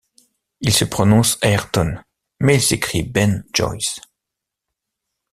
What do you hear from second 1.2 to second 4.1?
Ayrton, mais il s’écrit Ben Joyce!